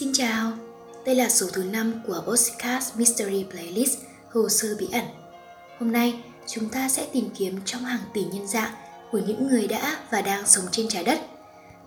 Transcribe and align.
Xin 0.00 0.12
chào, 0.12 0.52
đây 1.06 1.14
là 1.14 1.28
số 1.28 1.46
thứ 1.52 1.64
5 1.64 1.92
của 2.06 2.22
Podcast 2.26 2.96
Mystery 2.96 3.46
Playlist 3.50 3.98
Hồ 4.32 4.48
sơ 4.48 4.68
bí 4.78 4.88
ẩn. 4.92 5.04
Hôm 5.78 5.92
nay, 5.92 6.24
chúng 6.46 6.68
ta 6.68 6.88
sẽ 6.88 7.06
tìm 7.12 7.28
kiếm 7.36 7.60
trong 7.64 7.84
hàng 7.84 8.00
tỷ 8.14 8.24
nhân 8.24 8.46
dạng 8.46 8.70
của 9.10 9.18
những 9.18 9.48
người 9.48 9.66
đã 9.66 9.96
và 10.10 10.22
đang 10.22 10.46
sống 10.46 10.64
trên 10.70 10.88
trái 10.88 11.04
đất 11.04 11.20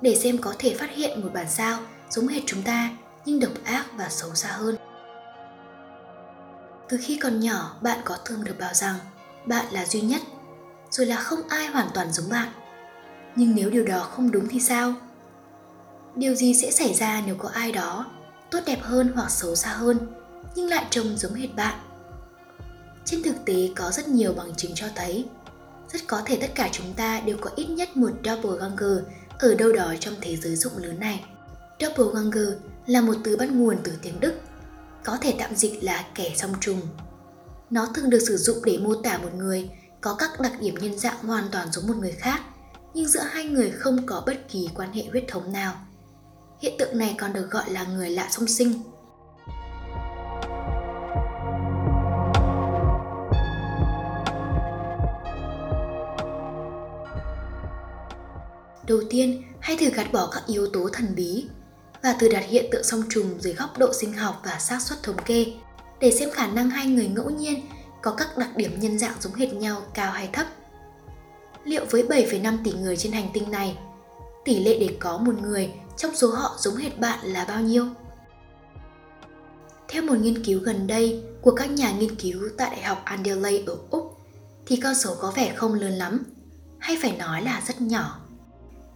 để 0.02 0.15
xem 0.15 0.38
có 0.38 0.54
thể 0.60 0.76
phát 0.79 0.96
hiện 0.96 1.21
một 1.21 1.29
bản 1.34 1.46
sao 1.49 1.79
giống 2.10 2.28
hệt 2.28 2.44
chúng 2.46 2.62
ta 2.62 2.89
nhưng 3.26 3.39
độc 3.39 3.52
ác 3.63 3.86
và 3.98 4.10
xấu 4.10 4.36
xa 4.36 4.50
hơn. 4.50 4.75
Từ 6.89 6.98
khi 7.02 7.18
còn 7.18 7.39
nhỏ, 7.39 7.77
bạn 7.82 8.00
có 8.05 8.18
thường 8.25 8.43
được 8.43 8.55
bảo 8.59 8.73
rằng 8.73 8.95
bạn 9.45 9.66
là 9.71 9.86
duy 9.86 10.02
nhất, 10.02 10.21
rồi 10.89 11.07
là 11.07 11.16
không 11.16 11.48
ai 11.50 11.68
hoàn 11.68 11.88
toàn 11.93 12.14
giống 12.14 12.30
bạn. 12.30 12.48
Nhưng 13.36 13.55
nếu 13.55 13.70
điều 13.70 13.86
đó 13.86 14.00
không 14.00 14.32
đúng 14.32 14.48
thì 14.48 14.59
sao? 14.59 14.93
Điều 16.16 16.36
gì 16.36 16.54
sẽ 16.54 16.71
xảy 16.71 16.93
ra 16.93 17.23
nếu 17.25 17.36
có 17.36 17.50
ai 17.50 17.71
đó 17.71 18.05
tốt 18.52 18.59
đẹp 18.66 18.79
hơn 18.82 19.11
hoặc 19.16 19.32
xấu 19.32 19.55
xa 19.55 19.70
hơn 19.70 19.97
nhưng 20.55 20.69
lại 20.69 20.86
trông 20.89 21.18
giống 21.18 21.33
hệt 21.33 21.55
bạn? 21.55 21.79
Trên 23.05 23.24
thực 23.24 23.36
tế 23.46 23.69
có 23.75 23.92
rất 23.92 24.07
nhiều 24.07 24.33
bằng 24.33 24.55
chứng 24.55 24.71
cho 24.75 24.88
thấy 24.96 25.25
rất 25.93 26.02
có 26.07 26.21
thể 26.25 26.38
tất 26.41 26.52
cả 26.55 26.69
chúng 26.71 26.93
ta 26.93 27.19
đều 27.25 27.38
có 27.41 27.50
ít 27.55 27.65
nhất 27.65 27.97
một 27.97 28.11
doppelganger 28.25 29.00
ở 29.39 29.55
đâu 29.55 29.74
đó 29.74 29.93
trong 30.00 30.14
thế 30.21 30.36
giới 30.36 30.55
rộng 30.55 30.78
lớn 30.78 31.00
này. 31.00 31.25
Doppelganger 31.79 32.47
là 32.88 33.02
một 33.02 33.16
từ 33.23 33.38
bắt 33.38 33.50
nguồn 33.52 33.77
từ 33.83 33.94
tiếng 34.02 34.19
Đức, 34.19 34.33
có 35.03 35.17
thể 35.22 35.36
tạm 35.39 35.55
dịch 35.55 35.83
là 35.83 36.05
kẻ 36.16 36.33
song 36.36 36.53
trùng. 36.61 36.81
Nó 37.69 37.88
thường 37.95 38.09
được 38.09 38.19
sử 38.27 38.38
dụng 38.38 38.58
để 38.66 38.77
mô 38.77 38.95
tả 38.95 39.17
một 39.17 39.33
người 39.36 39.69
có 40.02 40.16
các 40.19 40.39
đặc 40.39 40.53
điểm 40.59 40.75
nhân 40.81 41.00
dạng 41.00 41.23
hoàn 41.23 41.44
toàn 41.52 41.72
giống 41.72 41.88
một 41.88 41.95
người 42.00 42.11
khác, 42.11 42.41
nhưng 42.94 43.08
giữa 43.08 43.23
hai 43.23 43.45
người 43.45 43.72
không 43.72 44.05
có 44.05 44.23
bất 44.25 44.50
kỳ 44.50 44.69
quan 44.75 44.94
hệ 44.94 45.03
huyết 45.11 45.23
thống 45.27 45.53
nào. 45.53 45.75
Hiện 46.64 46.78
tượng 46.78 46.98
này 46.98 47.16
còn 47.20 47.34
được 47.34 47.52
gọi 47.52 47.70
là 47.70 47.84
người 47.84 48.09
lạ 48.09 48.28
song 48.31 48.48
sinh. 48.48 48.73
Đầu 58.88 59.02
tiên, 59.09 59.44
hãy 59.59 59.78
thử 59.78 59.89
gạt 59.89 60.08
bỏ 60.14 60.30
các 60.31 60.44
yếu 60.47 60.67
tố 60.73 60.89
thần 60.94 61.16
bí 61.16 61.45
và 62.03 62.14
thử 62.20 62.30
đặt 62.30 62.45
hiện 62.47 62.66
tượng 62.72 62.83
song 62.83 63.02
trùng 63.09 63.39
dưới 63.39 63.53
góc 63.53 63.77
độ 63.77 63.94
sinh 63.94 64.14
học 64.14 64.42
và 64.45 64.59
xác 64.59 64.81
suất 64.81 65.03
thống 65.03 65.17
kê 65.25 65.45
để 66.00 66.11
xem 66.11 66.30
khả 66.30 66.48
năng 66.48 66.70
hai 66.70 66.86
người 66.86 67.08
ngẫu 67.08 67.30
nhiên 67.30 67.66
có 68.02 68.11
các 68.11 68.38
đặc 68.38 68.55
điểm 68.55 68.80
nhân 68.80 69.00
dạng 69.00 69.16
giống 69.20 69.33
hệt 69.33 69.53
nhau 69.53 69.81
cao 69.94 70.11
hay 70.11 70.30
thấp. 70.33 70.48
Liệu 71.64 71.86
với 71.89 72.03
7,5 72.03 72.58
tỷ 72.64 72.72
người 72.72 72.98
trên 72.98 73.11
hành 73.11 73.27
tinh 73.33 73.52
này, 73.52 73.77
tỷ 74.45 74.64
lệ 74.64 74.80
để 74.80 74.98
có 75.00 75.17
một 75.17 75.33
người 75.42 75.73
trong 75.97 76.16
số 76.16 76.31
họ 76.31 76.55
giống 76.59 76.75
hệt 76.75 76.99
bạn 76.99 77.19
là 77.23 77.45
bao 77.45 77.61
nhiêu? 77.61 77.86
Theo 79.88 80.03
một 80.03 80.16
nghiên 80.22 80.44
cứu 80.44 80.59
gần 80.59 80.88
đây 80.88 81.23
của 81.41 81.52
các 81.52 81.72
nhà 81.72 81.91
nghiên 81.91 82.16
cứu 82.16 82.41
tại 82.58 82.69
Đại 82.69 82.81
học 82.81 83.02
Adelaide 83.05 83.63
ở 83.67 83.77
Úc, 83.89 84.17
thì 84.66 84.75
con 84.75 84.95
số 84.95 85.16
có 85.19 85.31
vẻ 85.36 85.53
không 85.55 85.73
lớn 85.73 85.91
lắm, 85.94 86.23
hay 86.80 86.97
phải 87.02 87.11
nói 87.17 87.41
là 87.41 87.61
rất 87.67 87.81
nhỏ. 87.81 88.19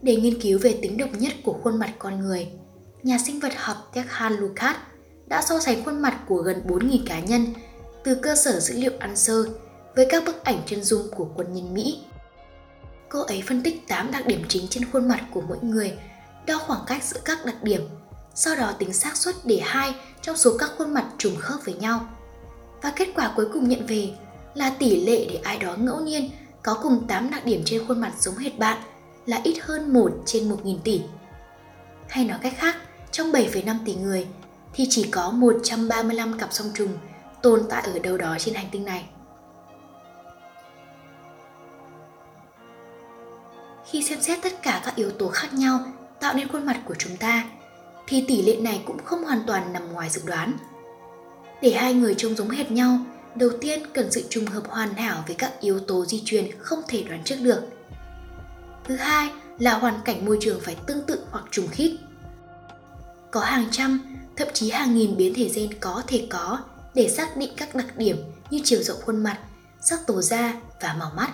Để 0.02 0.16
nghiên 0.16 0.42
cứu 0.42 0.59
về 0.62 0.80
tính 0.81 0.98
độc 0.98 1.09
nhất 1.14 1.34
của 1.44 1.53
khuôn 1.64 1.80
mặt 1.80 1.94
con 2.00 2.20
người, 2.20 2.48
nhà 3.03 3.18
sinh 3.25 3.40
vật 3.40 3.53
học 3.56 3.78
Tekhan 3.94 4.34
Lucas 4.34 4.75
đã 5.28 5.42
so 5.42 5.59
sánh 5.59 5.86
khuôn 5.86 6.02
mặt 6.02 6.20
của 6.28 6.38
gần 6.38 6.62
4.000 6.68 7.00
cá 7.06 7.20
nhân 7.20 7.45
từ 8.03 8.16
cơ 8.16 8.36
sở 8.36 8.59
dữ 8.59 8.78
liệu 8.78 8.92
ăn 9.00 9.16
sơ 9.16 9.45
với 9.95 10.08
các 10.09 10.25
bức 10.25 10.44
ảnh 10.44 10.62
chân 10.66 10.84
dung 10.84 11.08
của 11.16 11.28
quân 11.36 11.53
nhân 11.53 11.73
Mỹ. 11.73 12.00
Cô 13.09 13.22
ấy 13.22 13.44
phân 13.48 13.64
tích 13.64 13.88
8 13.88 14.12
đặc 14.12 14.28
điểm 14.28 14.44
chính 14.48 14.68
trên 14.68 14.86
khuôn 14.92 15.08
mặt 15.08 15.22
của 15.34 15.42
mỗi 15.42 15.58
người, 15.62 15.98
đo 16.48 16.58
khoảng 16.58 16.81
cách 16.88 17.03
giữa 17.03 17.20
các 17.26 17.45
đặc 17.45 17.64
điểm, 17.64 17.81
sau 18.36 18.56
đó 18.56 18.72
tính 18.80 18.94
xác 18.94 19.17
suất 19.17 19.36
để 19.44 19.62
hai 19.64 19.95
trong 20.22 20.38
số 20.38 20.58
các 20.59 20.72
khuôn 20.78 20.94
mặt 20.94 21.06
trùng 21.17 21.36
khớp 21.36 21.66
với 21.66 21.73
nhau. 21.73 22.08
Và 22.81 22.94
kết 22.95 23.09
quả 23.16 23.34
cuối 23.36 23.48
cùng 23.53 23.70
nhận 23.70 23.86
về 23.86 24.09
là 24.53 24.70
tỷ 24.80 25.06
lệ 25.06 25.25
để 25.30 25.40
ai 25.44 25.59
đó 25.59 25.75
ngẫu 25.78 26.00
nhiên 26.00 26.31
có 26.64 26.80
cùng 26.84 27.08
8 27.08 27.31
đặc 27.31 27.46
điểm 27.46 27.62
trên 27.66 27.88
khuôn 27.88 28.02
mặt 28.02 28.13
giống 28.19 28.38
hệt 28.38 28.59
bạn 28.59 28.78
là 29.25 29.41
ít 29.44 29.59
hơn 29.62 29.94
1 29.94 30.12
trên 30.25 30.50
1.000 30.50 30.78
tỷ. 30.84 31.02
Hay 32.09 32.25
nói 32.25 32.40
cách 32.41 32.53
khác, 32.58 32.75
trong 33.12 33.31
7,5 33.31 33.75
tỷ 33.85 33.96
người 33.96 34.28
thì 34.74 34.88
chỉ 34.90 35.09
có 35.12 35.31
135 35.31 36.40
cặp 36.40 36.53
song 36.53 36.72
trùng 36.74 36.97
tồn 37.41 37.64
tại 37.69 37.84
ở 37.94 38.00
đâu 38.00 38.18
đó 38.18 38.35
trên 38.40 38.56
hành 38.56 38.68
tinh 38.72 38.85
này. 38.85 39.09
Khi 43.85 44.03
xem 44.03 44.22
xét 44.22 44.40
tất 44.44 44.62
cả 44.62 44.81
các 44.85 44.96
yếu 44.96 45.12
tố 45.12 45.28
khác 45.28 45.53
nhau 45.53 45.79
tạo 46.19 46.33
nên 46.33 46.47
khuôn 46.47 46.66
mặt 46.66 46.81
của 46.85 46.95
chúng 46.97 47.17
ta, 47.17 47.44
thì 48.07 48.25
tỷ 48.28 48.41
lệ 48.41 48.55
này 48.55 48.81
cũng 48.85 48.97
không 49.05 49.23
hoàn 49.23 49.44
toàn 49.47 49.73
nằm 49.73 49.94
ngoài 49.94 50.09
dự 50.09 50.22
đoán. 50.25 50.53
Để 51.61 51.72
hai 51.72 51.94
người 51.94 52.16
trông 52.17 52.35
giống 52.35 52.50
hệt 52.50 52.72
nhau, 52.72 53.00
đầu 53.35 53.50
tiên 53.61 53.79
cần 53.94 54.11
sự 54.11 54.23
trùng 54.29 54.45
hợp 54.45 54.63
hoàn 54.67 54.94
hảo 54.94 55.23
với 55.28 55.35
các 55.35 55.51
yếu 55.61 55.79
tố 55.79 56.05
di 56.05 56.22
truyền 56.25 56.51
không 56.59 56.79
thể 56.88 57.03
đoán 57.03 57.23
trước 57.23 57.35
được. 57.41 57.61
Thứ 58.83 58.95
hai 58.95 59.29
là 59.59 59.78
hoàn 59.78 60.00
cảnh 60.05 60.25
môi 60.25 60.38
trường 60.41 60.59
phải 60.61 60.75
tương 60.88 61.01
tự 61.01 61.25
hoặc 61.31 61.45
trùng 61.51 61.67
khít. 61.67 61.97
Có 63.31 63.39
hàng 63.39 63.67
trăm, 63.72 64.17
thậm 64.35 64.47
chí 64.53 64.69
hàng 64.69 64.95
nghìn 64.95 65.17
biến 65.17 65.34
thể 65.34 65.49
gen 65.55 65.69
có 65.79 66.03
thể 66.07 66.28
có 66.29 66.59
để 66.94 67.09
xác 67.09 67.38
định 67.38 67.53
các 67.57 67.75
đặc 67.75 67.97
điểm 67.97 68.17
như 68.49 68.59
chiều 68.63 68.84
rộng 68.84 69.01
khuôn 69.05 69.23
mặt, 69.23 69.38
sắc 69.81 70.07
tố 70.07 70.22
da 70.22 70.53
và 70.81 70.95
màu 70.99 71.11
mắt. 71.16 71.29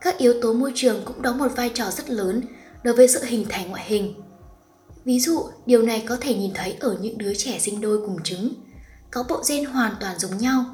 Các 0.00 0.18
yếu 0.18 0.34
tố 0.42 0.52
môi 0.52 0.72
trường 0.74 1.04
cũng 1.04 1.22
đóng 1.22 1.38
một 1.38 1.52
vai 1.56 1.70
trò 1.74 1.90
rất 1.90 2.10
lớn 2.10 2.40
đối 2.86 2.94
với 2.94 3.08
sự 3.08 3.24
hình 3.24 3.46
thành 3.48 3.70
ngoại 3.70 3.84
hình. 3.86 4.14
Ví 5.04 5.20
dụ, 5.20 5.44
điều 5.66 5.82
này 5.82 6.04
có 6.08 6.16
thể 6.20 6.34
nhìn 6.34 6.50
thấy 6.54 6.76
ở 6.80 6.98
những 7.00 7.18
đứa 7.18 7.34
trẻ 7.34 7.58
sinh 7.58 7.80
đôi 7.80 7.98
cùng 7.98 8.22
trứng, 8.22 8.52
có 9.10 9.24
bộ 9.28 9.42
gen 9.48 9.64
hoàn 9.64 9.94
toàn 10.00 10.18
giống 10.18 10.38
nhau. 10.38 10.64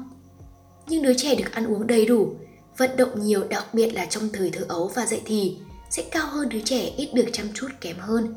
Nhưng 0.87 1.03
đứa 1.03 1.13
trẻ 1.17 1.35
được 1.35 1.51
ăn 1.51 1.65
uống 1.65 1.87
đầy 1.87 2.05
đủ, 2.05 2.35
vận 2.77 2.97
động 2.97 3.21
nhiều 3.21 3.43
đặc 3.49 3.73
biệt 3.73 3.93
là 3.93 4.05
trong 4.05 4.29
thời 4.33 4.49
thơ 4.49 4.65
ấu 4.69 4.87
và 4.95 5.05
dậy 5.05 5.21
thì 5.25 5.57
sẽ 5.89 6.03
cao 6.11 6.27
hơn 6.27 6.49
đứa 6.49 6.61
trẻ 6.65 6.81
ít 6.97 7.09
được 7.13 7.25
chăm 7.33 7.47
chút 7.53 7.67
kém 7.81 7.95
hơn. 7.99 8.35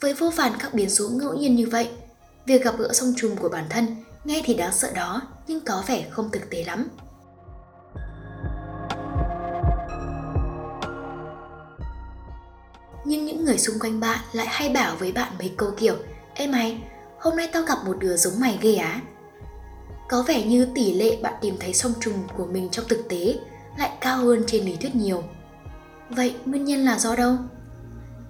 Với 0.00 0.14
vô 0.14 0.30
vàn 0.30 0.52
các 0.58 0.74
biến 0.74 0.90
số 0.90 1.08
ngẫu 1.08 1.34
nhiên 1.34 1.56
như 1.56 1.66
vậy, 1.66 1.88
việc 2.46 2.64
gặp 2.64 2.74
gỡ 2.78 2.92
song 2.92 3.12
trùng 3.16 3.36
của 3.36 3.48
bản 3.48 3.64
thân 3.70 3.86
nghe 4.24 4.42
thì 4.44 4.54
đáng 4.54 4.72
sợ 4.72 4.90
đó 4.94 5.22
nhưng 5.46 5.60
có 5.60 5.84
vẻ 5.86 6.06
không 6.10 6.30
thực 6.30 6.50
tế 6.50 6.64
lắm. 6.64 6.88
Nhưng 13.08 13.24
những 13.24 13.44
người 13.44 13.58
xung 13.58 13.78
quanh 13.78 14.00
bạn 14.00 14.18
lại 14.32 14.46
hay 14.50 14.68
bảo 14.68 14.96
với 14.96 15.12
bạn 15.12 15.32
mấy 15.38 15.52
câu 15.56 15.70
kiểu 15.76 15.94
Ê 16.34 16.46
mày, 16.46 16.82
hôm 17.18 17.36
nay 17.36 17.48
tao 17.52 17.62
gặp 17.62 17.78
một 17.86 17.98
đứa 17.98 18.16
giống 18.16 18.40
mày 18.40 18.58
ghê 18.62 18.74
á 18.74 19.00
Có 20.08 20.22
vẻ 20.22 20.46
như 20.46 20.68
tỷ 20.74 20.92
lệ 20.92 21.18
bạn 21.22 21.34
tìm 21.40 21.54
thấy 21.60 21.74
song 21.74 21.92
trùng 22.00 22.14
của 22.36 22.46
mình 22.46 22.68
trong 22.70 22.84
thực 22.88 23.08
tế 23.08 23.34
lại 23.78 23.90
cao 24.00 24.16
hơn 24.16 24.44
trên 24.46 24.64
lý 24.64 24.76
thuyết 24.76 24.94
nhiều 24.94 25.22
Vậy 26.10 26.34
nguyên 26.44 26.64
nhân 26.64 26.84
là 26.84 26.98
do 26.98 27.16
đâu? 27.16 27.36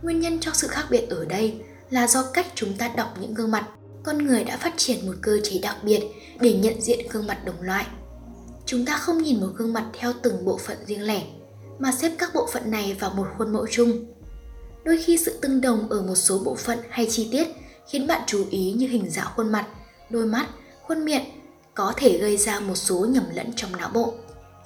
Nguyên 0.02 0.20
nhân 0.20 0.40
cho 0.40 0.50
sự 0.54 0.68
khác 0.68 0.84
biệt 0.90 1.08
ở 1.10 1.24
đây 1.24 1.60
là 1.90 2.06
do 2.06 2.24
cách 2.34 2.46
chúng 2.54 2.74
ta 2.74 2.90
đọc 2.96 3.14
những 3.20 3.34
gương 3.34 3.50
mặt. 3.50 3.68
Con 4.04 4.26
người 4.26 4.44
đã 4.44 4.56
phát 4.56 4.74
triển 4.76 5.06
một 5.06 5.14
cơ 5.22 5.40
chế 5.44 5.58
đặc 5.62 5.76
biệt 5.82 6.02
để 6.40 6.52
nhận 6.52 6.80
diện 6.80 7.06
gương 7.10 7.26
mặt 7.26 7.44
đồng 7.44 7.62
loại. 7.62 7.86
Chúng 8.66 8.86
ta 8.86 8.96
không 8.96 9.22
nhìn 9.22 9.40
một 9.40 9.48
gương 9.56 9.72
mặt 9.72 9.84
theo 9.98 10.12
từng 10.22 10.44
bộ 10.44 10.58
phận 10.58 10.76
riêng 10.86 11.02
lẻ, 11.02 11.22
mà 11.78 11.92
xếp 11.92 12.12
các 12.18 12.30
bộ 12.34 12.48
phận 12.52 12.70
này 12.70 12.96
vào 13.00 13.10
một 13.10 13.26
khuôn 13.38 13.52
mẫu 13.52 13.66
chung. 13.70 14.04
Đôi 14.88 14.98
khi 14.98 15.18
sự 15.18 15.38
tương 15.42 15.60
đồng 15.60 15.88
ở 15.88 16.02
một 16.02 16.14
số 16.14 16.38
bộ 16.38 16.54
phận 16.54 16.78
hay 16.90 17.06
chi 17.10 17.28
tiết 17.32 17.48
khiến 17.88 18.06
bạn 18.06 18.20
chú 18.26 18.46
ý 18.50 18.72
như 18.72 18.88
hình 18.88 19.10
dạng 19.10 19.26
khuôn 19.36 19.52
mặt, 19.52 19.66
đôi 20.10 20.26
mắt, 20.26 20.46
khuôn 20.82 21.04
miệng 21.04 21.24
có 21.74 21.92
thể 21.96 22.18
gây 22.18 22.36
ra 22.36 22.60
một 22.60 22.74
số 22.74 23.06
nhầm 23.10 23.24
lẫn 23.34 23.52
trong 23.56 23.76
não 23.76 23.90
bộ, 23.94 24.14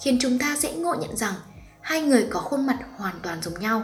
khiến 0.02 0.18
chúng 0.20 0.38
ta 0.38 0.56
dễ 0.56 0.72
ngộ 0.72 0.94
nhận 0.94 1.16
rằng 1.16 1.34
hai 1.80 2.02
người 2.02 2.26
có 2.30 2.40
khuôn 2.40 2.66
mặt 2.66 2.78
hoàn 2.96 3.14
toàn 3.22 3.42
giống 3.42 3.60
nhau. 3.60 3.82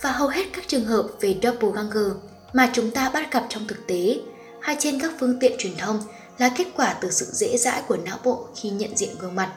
Và 0.00 0.12
hầu 0.12 0.28
hết 0.28 0.46
các 0.52 0.64
trường 0.68 0.84
hợp 0.84 1.08
về 1.20 1.38
doppelganger 1.42 2.12
mà 2.52 2.70
chúng 2.72 2.90
ta 2.90 3.10
bắt 3.10 3.32
gặp 3.32 3.46
trong 3.48 3.66
thực 3.66 3.86
tế 3.86 4.20
hay 4.60 4.76
trên 4.78 5.00
các 5.00 5.12
phương 5.20 5.38
tiện 5.40 5.52
truyền 5.58 5.76
thông 5.78 6.00
là 6.38 6.52
kết 6.56 6.66
quả 6.76 6.98
từ 7.00 7.10
sự 7.10 7.26
dễ 7.32 7.56
dãi 7.56 7.82
của 7.88 7.96
não 7.96 8.18
bộ 8.24 8.46
khi 8.56 8.70
nhận 8.70 8.96
diện 8.96 9.10
gương 9.18 9.34
mặt. 9.34 9.52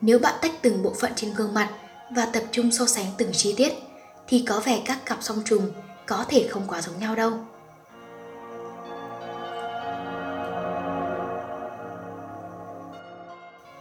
Nếu 0.00 0.18
bạn 0.18 0.34
tách 0.42 0.62
từng 0.62 0.82
bộ 0.82 0.94
phận 1.00 1.12
trên 1.16 1.34
gương 1.34 1.54
mặt 1.54 1.70
và 2.10 2.26
tập 2.26 2.42
trung 2.52 2.70
so 2.70 2.86
sánh 2.86 3.06
từng 3.18 3.32
chi 3.32 3.54
tiết 3.56 3.72
thì 4.28 4.44
có 4.48 4.60
vẻ 4.64 4.82
các 4.84 5.06
cặp 5.06 5.18
song 5.20 5.42
trùng 5.44 5.70
có 6.06 6.24
thể 6.28 6.48
không 6.50 6.62
quá 6.66 6.82
giống 6.82 6.98
nhau 6.98 7.14
đâu. 7.14 7.32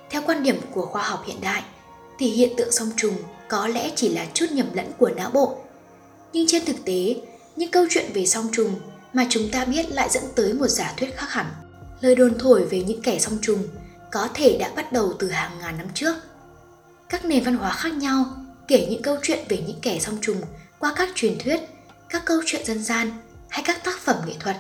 Theo 0.09 0.21
quan 0.25 0.43
điểm 0.43 0.59
của 0.71 0.85
khoa 0.85 1.03
học 1.03 1.23
hiện 1.25 1.41
đại, 1.41 1.63
thì 2.19 2.29
hiện 2.29 2.53
tượng 2.57 2.71
song 2.71 2.89
trùng 2.97 3.13
có 3.49 3.67
lẽ 3.67 3.91
chỉ 3.95 4.09
là 4.09 4.25
chút 4.33 4.45
nhầm 4.51 4.67
lẫn 4.73 4.91
của 4.97 5.09
não 5.09 5.29
bộ. 5.29 5.57
Nhưng 6.33 6.47
trên 6.47 6.65
thực 6.65 6.85
tế, 6.85 7.15
những 7.55 7.71
câu 7.71 7.85
chuyện 7.89 8.11
về 8.13 8.25
song 8.25 8.47
trùng 8.51 8.79
mà 9.13 9.25
chúng 9.29 9.51
ta 9.51 9.65
biết 9.65 9.91
lại 9.91 10.09
dẫn 10.09 10.23
tới 10.35 10.53
một 10.53 10.67
giả 10.67 10.93
thuyết 10.97 11.17
khác 11.17 11.27
hẳn. 11.29 11.45
Lời 12.01 12.15
đồn 12.15 12.39
thổi 12.39 12.65
về 12.65 12.83
những 12.83 13.01
kẻ 13.01 13.19
song 13.19 13.37
trùng 13.41 13.63
có 14.11 14.29
thể 14.33 14.57
đã 14.57 14.71
bắt 14.75 14.91
đầu 14.91 15.13
từ 15.19 15.29
hàng 15.29 15.51
ngàn 15.61 15.77
năm 15.77 15.87
trước. 15.93 16.15
Các 17.09 17.25
nền 17.25 17.43
văn 17.43 17.55
hóa 17.55 17.71
khác 17.71 17.93
nhau 17.93 18.25
kể 18.67 18.87
những 18.89 19.01
câu 19.01 19.17
chuyện 19.23 19.39
về 19.49 19.63
những 19.67 19.79
kẻ 19.81 19.99
song 19.99 20.17
trùng 20.21 20.41
qua 20.79 20.93
các 20.95 21.09
truyền 21.15 21.37
thuyết, 21.39 21.59
các 22.09 22.21
câu 22.25 22.37
chuyện 22.45 22.65
dân 22.65 22.83
gian 22.83 23.11
hay 23.49 23.63
các 23.65 23.83
tác 23.83 23.99
phẩm 23.99 24.15
nghệ 24.27 24.33
thuật. 24.39 24.57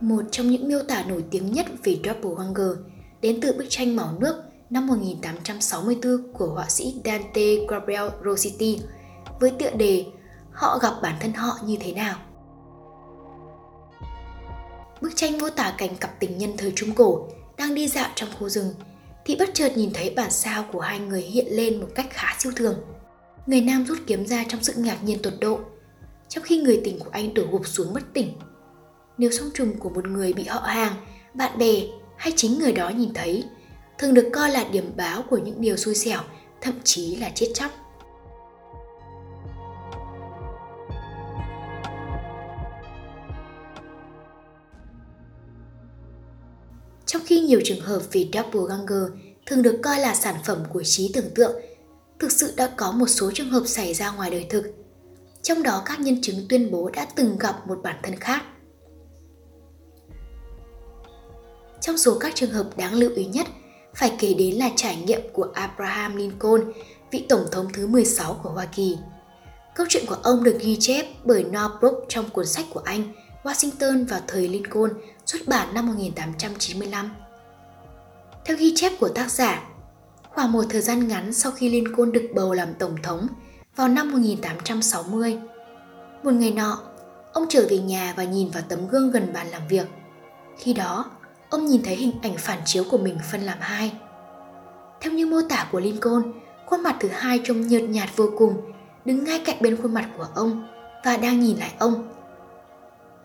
Một 0.00 0.22
trong 0.30 0.50
những 0.50 0.68
miêu 0.68 0.82
tả 0.82 1.04
nổi 1.08 1.24
tiếng 1.30 1.52
nhất 1.52 1.66
về 1.84 1.98
Doppelganger 2.04 2.78
đến 3.20 3.40
từ 3.40 3.52
bức 3.52 3.66
tranh 3.68 3.96
màu 3.96 4.16
nước 4.20 4.42
năm 4.70 4.86
1864 4.86 6.32
của 6.32 6.46
họa 6.46 6.68
sĩ 6.68 6.94
Dante 7.04 7.56
Gabriel 7.68 8.08
Rossetti 8.24 8.80
với 9.40 9.50
tựa 9.50 9.70
đề 9.70 10.04
Họ 10.52 10.78
gặp 10.78 10.92
bản 11.02 11.14
thân 11.20 11.32
họ 11.32 11.58
như 11.64 11.76
thế 11.80 11.92
nào. 11.92 12.16
Bức 15.00 15.12
tranh 15.16 15.38
mô 15.38 15.50
tả 15.50 15.74
cảnh 15.78 15.96
cặp 15.96 16.20
tình 16.20 16.38
nhân 16.38 16.54
thời 16.58 16.72
Trung 16.76 16.94
Cổ 16.94 17.28
đang 17.56 17.74
đi 17.74 17.88
dạo 17.88 18.08
trong 18.14 18.28
khu 18.38 18.48
rừng 18.48 18.74
thì 19.24 19.36
bất 19.36 19.50
chợt 19.54 19.76
nhìn 19.76 19.90
thấy 19.94 20.10
bản 20.10 20.30
sao 20.30 20.64
của 20.72 20.80
hai 20.80 20.98
người 20.98 21.20
hiện 21.20 21.46
lên 21.50 21.80
một 21.80 21.88
cách 21.94 22.06
khá 22.10 22.36
siêu 22.38 22.52
thường. 22.56 22.74
Người 23.46 23.60
nam 23.60 23.84
rút 23.86 23.98
kiếm 24.06 24.26
ra 24.26 24.44
trong 24.48 24.62
sự 24.62 24.72
ngạc 24.76 25.04
nhiên 25.04 25.22
tột 25.22 25.32
độ, 25.40 25.60
trong 26.28 26.44
khi 26.44 26.62
người 26.62 26.80
tình 26.84 26.98
của 26.98 27.10
anh 27.12 27.34
đổ 27.34 27.42
gục 27.50 27.68
xuống 27.68 27.94
bất 27.94 28.02
tỉnh. 28.12 28.32
Nếu 29.18 29.30
song 29.30 29.50
trùng 29.54 29.78
của 29.78 29.90
một 29.90 30.06
người 30.06 30.32
bị 30.32 30.44
họ 30.44 30.60
hàng, 30.60 30.92
bạn 31.34 31.58
bè 31.58 31.74
hay 32.16 32.32
chính 32.36 32.58
người 32.58 32.72
đó 32.72 32.88
nhìn 32.88 33.14
thấy, 33.14 33.44
thường 33.98 34.14
được 34.14 34.30
coi 34.32 34.50
là 34.50 34.64
điểm 34.72 34.92
báo 34.96 35.22
của 35.30 35.38
những 35.38 35.60
điều 35.60 35.76
xui 35.76 35.94
xẻo, 35.94 36.20
thậm 36.60 36.74
chí 36.84 37.16
là 37.16 37.30
chết 37.34 37.46
chóc. 37.54 37.70
Trong 47.10 47.22
khi 47.26 47.40
nhiều 47.40 47.60
trường 47.64 47.80
hợp 47.80 48.02
về 48.12 48.28
doppelganger 48.32 49.10
thường 49.46 49.62
được 49.62 49.78
coi 49.82 49.98
là 49.98 50.14
sản 50.14 50.34
phẩm 50.44 50.64
của 50.72 50.82
trí 50.84 51.10
tưởng 51.14 51.30
tượng, 51.34 51.62
thực 52.18 52.32
sự 52.32 52.52
đã 52.56 52.70
có 52.76 52.92
một 52.92 53.06
số 53.06 53.30
trường 53.34 53.50
hợp 53.50 53.62
xảy 53.66 53.94
ra 53.94 54.10
ngoài 54.10 54.30
đời 54.30 54.46
thực. 54.50 54.64
Trong 55.42 55.62
đó 55.62 55.82
các 55.86 56.00
nhân 56.00 56.22
chứng 56.22 56.46
tuyên 56.48 56.70
bố 56.70 56.90
đã 56.90 57.06
từng 57.16 57.38
gặp 57.38 57.66
một 57.66 57.78
bản 57.82 57.96
thân 58.02 58.16
khác. 58.16 58.42
Trong 61.80 61.98
số 61.98 62.18
các 62.18 62.34
trường 62.34 62.50
hợp 62.50 62.76
đáng 62.76 62.94
lưu 62.94 63.10
ý 63.14 63.24
nhất, 63.24 63.46
phải 63.94 64.12
kể 64.18 64.34
đến 64.34 64.54
là 64.54 64.70
trải 64.76 64.96
nghiệm 64.96 65.20
của 65.32 65.48
Abraham 65.54 66.16
Lincoln, 66.16 66.72
vị 67.10 67.26
tổng 67.28 67.44
thống 67.50 67.66
thứ 67.72 67.86
16 67.86 68.40
của 68.42 68.50
Hoa 68.50 68.66
Kỳ. 68.66 68.96
Câu 69.74 69.86
chuyện 69.88 70.04
của 70.06 70.18
ông 70.22 70.44
được 70.44 70.58
ghi 70.60 70.76
chép 70.80 71.06
bởi 71.24 71.44
Northrop 71.44 72.04
trong 72.08 72.30
cuốn 72.30 72.46
sách 72.46 72.64
của 72.70 72.82
anh 72.84 73.12
Washington 73.42 74.06
vào 74.06 74.20
thời 74.26 74.48
Lincoln 74.48 74.90
xuất 75.32 75.48
bản 75.48 75.74
năm 75.74 75.86
1895. 75.86 77.10
Theo 78.44 78.56
ghi 78.56 78.72
chép 78.76 78.92
của 79.00 79.08
tác 79.08 79.30
giả, 79.30 79.62
khoảng 80.22 80.52
một 80.52 80.64
thời 80.70 80.80
gian 80.80 81.08
ngắn 81.08 81.32
sau 81.32 81.52
khi 81.52 81.68
Lincoln 81.70 82.12
được 82.12 82.28
bầu 82.34 82.52
làm 82.52 82.74
tổng 82.78 82.96
thống 83.02 83.26
vào 83.76 83.88
năm 83.88 84.12
1860, 84.12 85.38
một 86.22 86.30
ngày 86.30 86.50
nọ, 86.50 86.80
ông 87.32 87.46
trở 87.48 87.66
về 87.70 87.78
nhà 87.78 88.14
và 88.16 88.24
nhìn 88.24 88.50
vào 88.50 88.62
tấm 88.68 88.88
gương 88.88 89.10
gần 89.10 89.32
bàn 89.32 89.46
làm 89.50 89.68
việc. 89.68 89.86
Khi 90.58 90.72
đó, 90.72 91.10
ông 91.50 91.66
nhìn 91.66 91.82
thấy 91.82 91.96
hình 91.96 92.12
ảnh 92.22 92.34
phản 92.38 92.58
chiếu 92.64 92.84
của 92.90 92.98
mình 92.98 93.18
phân 93.32 93.40
làm 93.40 93.58
hai. 93.60 93.92
Theo 95.00 95.12
như 95.12 95.26
mô 95.26 95.40
tả 95.48 95.68
của 95.72 95.80
Lincoln, 95.80 96.32
khuôn 96.66 96.82
mặt 96.82 96.96
thứ 97.00 97.08
hai 97.08 97.40
trông 97.44 97.66
nhợt 97.66 97.82
nhạt 97.82 98.08
vô 98.16 98.30
cùng, 98.38 98.72
đứng 99.04 99.24
ngay 99.24 99.42
cạnh 99.44 99.56
bên 99.60 99.76
khuôn 99.82 99.94
mặt 99.94 100.08
của 100.16 100.26
ông 100.34 100.66
và 101.04 101.16
đang 101.16 101.40
nhìn 101.40 101.58
lại 101.58 101.72
ông. 101.78 102.08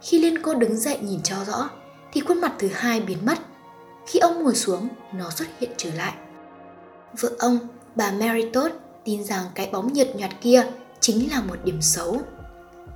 Khi 0.02 0.20
Lincoln 0.20 0.60
đứng 0.60 0.78
dậy 0.78 0.98
nhìn 1.02 1.22
cho 1.24 1.36
rõ, 1.48 1.70
thì 2.16 2.22
khuôn 2.22 2.42
mặt 2.42 2.54
thứ 2.60 2.68
hai 2.74 3.02
biến 3.02 3.18
mất. 3.26 3.38
Khi 4.08 4.20
ông 4.20 4.44
ngồi 4.44 4.56
xuống, 4.56 4.88
nó 5.14 5.30
xuất 5.30 5.48
hiện 5.60 5.72
trở 5.78 5.90
lại. 5.94 6.14
Vợ 7.20 7.32
ông, 7.40 7.58
bà 7.96 8.12
Mary 8.12 8.50
Todd, 8.54 8.76
tin 9.06 9.24
rằng 9.24 9.46
cái 9.56 9.70
bóng 9.72 9.94
nhợt 9.94 10.16
nhạt 10.16 10.32
kia 10.42 10.64
chính 11.00 11.32
là 11.32 11.42
một 11.42 11.56
điểm 11.64 11.82
xấu. 11.82 12.22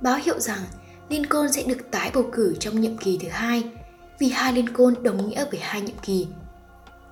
Báo 0.02 0.18
hiệu 0.24 0.40
rằng 0.40 0.58
Lincoln 1.08 1.52
sẽ 1.52 1.62
được 1.62 1.90
tái 1.90 2.10
bầu 2.14 2.30
cử 2.32 2.56
trong 2.60 2.80
nhiệm 2.80 2.96
kỳ 2.96 3.18
thứ 3.22 3.28
hai 3.28 3.64
vì 4.18 4.28
hai 4.28 4.52
Lincoln 4.52 5.02
đồng 5.02 5.28
nghĩa 5.28 5.44
với 5.50 5.60
hai 5.60 5.80
nhiệm 5.80 5.98
kỳ. 6.02 6.26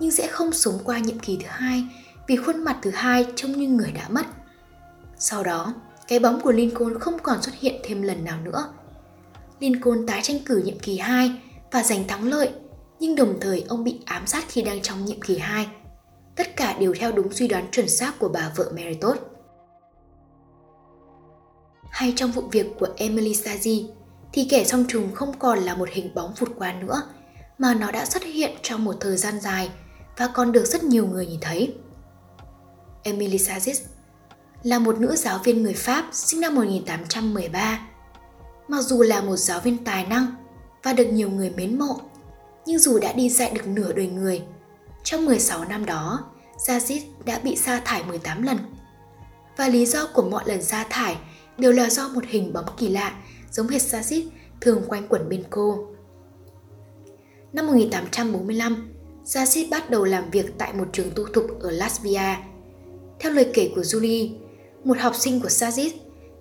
Nhưng 0.01 0.11
sẽ 0.11 0.27
không 0.27 0.53
sống 0.53 0.79
qua 0.85 0.99
nhiệm 0.99 1.19
kỳ 1.19 1.37
thứ 1.37 1.47
hai 1.49 1.85
vì 2.27 2.37
khuôn 2.37 2.65
mặt 2.65 2.79
thứ 2.83 2.91
hai 2.91 3.27
trông 3.37 3.53
như 3.53 3.69
người 3.69 3.93
đã 3.93 4.09
mất. 4.09 4.27
Sau 5.19 5.45
đó, 5.45 5.75
cái 6.09 6.19
bóng 6.19 6.41
của 6.41 6.53
Lincoln 6.53 6.99
không 6.99 7.19
còn 7.23 7.43
xuất 7.43 7.55
hiện 7.61 7.81
thêm 7.85 8.03
lần 8.03 8.25
nào 8.25 8.41
nữa. 8.41 8.73
Lincoln 9.61 10.07
tái 10.07 10.21
tranh 10.23 10.39
cử 10.47 10.63
nhiệm 10.65 10.79
kỳ 10.79 10.99
2 10.99 11.41
và 11.73 11.83
giành 11.83 12.07
thắng 12.09 12.29
lợi, 12.29 12.51
nhưng 13.01 13.15
đồng 13.15 13.41
thời 13.41 13.65
ông 13.69 13.85
bị 13.85 14.01
ám 14.05 14.27
sát 14.27 14.45
khi 14.49 14.63
đang 14.63 14.83
trong 14.83 15.05
nhiệm 15.05 15.21
kỳ 15.21 15.39
2. 15.39 15.67
Tất 16.37 16.57
cả 16.57 16.77
đều 16.79 16.95
theo 16.99 17.13
đúng 17.13 17.33
suy 17.33 17.49
đoán 17.49 17.71
chuẩn 17.71 17.89
xác 17.89 18.19
của 18.19 18.29
bà 18.29 18.53
vợ 18.57 18.73
Mary 18.75 18.99
Hay 21.91 22.13
trong 22.17 22.33
vụ 22.33 22.43
việc 22.43 22.67
của 22.79 22.89
Emily 22.97 23.33
Sazi, 23.33 23.89
thì 24.33 24.47
kẻ 24.51 24.65
song 24.65 24.85
trùng 24.89 25.15
không 25.15 25.39
còn 25.39 25.59
là 25.59 25.75
một 25.75 25.89
hình 25.93 26.15
bóng 26.15 26.35
vụt 26.39 26.49
qua 26.59 26.73
nữa, 26.73 27.03
mà 27.59 27.75
nó 27.75 27.91
đã 27.91 28.07
xuất 28.07 28.23
hiện 28.23 28.51
trong 28.63 28.85
một 28.85 28.97
thời 29.01 29.17
gian 29.17 29.41
dài 29.41 29.71
và 30.17 30.27
còn 30.35 30.53
được 30.53 30.65
rất 30.65 30.85
nhiều 30.85 31.07
người 31.07 31.27
nhìn 31.27 31.41
thấy. 31.41 31.75
Emily 33.03 33.37
Sazis 33.37 33.85
là 34.63 34.79
một 34.79 34.99
nữ 34.99 35.17
giáo 35.17 35.39
viên 35.45 35.63
người 35.63 35.75
Pháp 35.75 36.05
sinh 36.13 36.41
năm 36.41 36.55
1813. 36.55 37.89
Mặc 38.69 38.83
dù 38.83 39.03
là 39.03 39.21
một 39.21 39.37
giáo 39.37 39.61
viên 39.61 39.85
tài 39.85 40.07
năng 40.07 40.27
và 40.83 40.93
được 40.93 41.07
nhiều 41.13 41.31
người 41.31 41.51
mến 41.51 41.79
mộ. 41.79 42.01
Nhưng 42.67 42.79
dù 42.79 42.99
đã 42.99 43.13
đi 43.13 43.29
dạy 43.29 43.51
được 43.55 43.67
nửa 43.67 43.93
đời 43.93 44.07
người, 44.07 44.43
trong 45.05 45.25
16 45.25 45.65
năm 45.65 45.87
đó, 45.87 46.25
Yazid 46.67 47.01
đã 47.25 47.39
bị 47.39 47.57
sa 47.57 47.83
thải 47.85 48.05
18 48.05 48.43
lần. 48.43 48.59
Và 49.57 49.69
lý 49.69 49.87
do 49.87 50.07
của 50.15 50.23
mọi 50.23 50.45
lần 50.47 50.63
sa 50.63 50.87
thải 50.91 51.17
đều 51.59 51.73
là 51.73 51.91
do 51.91 52.09
một 52.09 52.25
hình 52.29 52.53
bóng 52.53 52.65
kỳ 52.77 52.89
lạ 52.89 53.15
giống 53.53 53.69
hệt 53.69 53.83
Yazid 53.83 54.23
thường 54.61 54.83
quanh 54.89 55.09
quẩn 55.09 55.29
bên 55.29 55.45
cô. 55.51 55.87
Năm 57.53 57.67
1845, 57.67 58.95
Yazid 59.25 59.71
bắt 59.71 59.91
đầu 59.91 60.05
làm 60.05 60.31
việc 60.31 60.59
tại 60.59 60.73
một 60.73 60.85
trường 60.93 61.11
tu 61.15 61.25
thục 61.25 61.61
ở 61.61 61.71
Latvia. 61.71 62.37
Theo 63.21 63.33
lời 63.33 63.51
kể 63.55 63.73
của 63.75 63.81
Julie, 63.81 64.35
một 64.85 64.99
học 64.99 65.15
sinh 65.17 65.41
của 65.41 65.49
Yazid, 65.49 65.91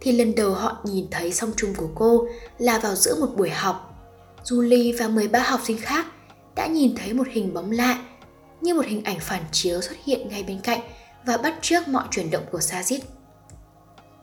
thì 0.02 0.12
lần 0.12 0.36
đầu 0.36 0.54
họ 0.54 0.78
nhìn 0.84 1.06
thấy 1.12 1.34
song 1.34 1.52
trùng 1.58 1.76
của 1.76 1.90
cô 1.96 2.28
là 2.58 2.80
vào 2.80 2.96
giữa 2.96 3.16
một 3.20 3.30
buổi 3.38 3.50
học 3.50 3.87
Julie 4.48 4.94
và 5.00 5.08
13 5.08 5.40
học 5.40 5.62
sinh 5.64 5.78
khác 5.78 6.06
đã 6.56 6.68
nhìn 6.68 6.96
thấy 6.96 7.14
một 7.14 7.28
hình 7.32 7.54
bóng 7.54 7.72
lạ 7.72 8.00
như 8.62 8.74
một 8.74 8.86
hình 8.86 9.04
ảnh 9.04 9.20
phản 9.20 9.44
chiếu 9.52 9.82
xuất 9.82 9.96
hiện 10.04 10.30
ngay 10.30 10.44
bên 10.44 10.60
cạnh 10.62 10.80
và 11.26 11.38
bắt 11.38 11.56
trước 11.62 11.88
mọi 11.88 12.04
chuyển 12.12 12.32
động 12.32 12.44
của 12.52 12.60
Sajid. 12.60 13.00